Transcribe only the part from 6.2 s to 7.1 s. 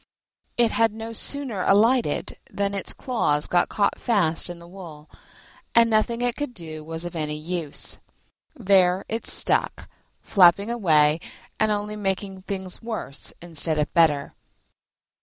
it could do was